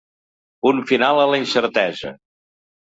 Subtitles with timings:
[0.67, 2.17] Punt final a la incertesa.